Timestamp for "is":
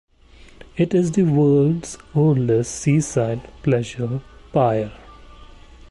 0.95-1.11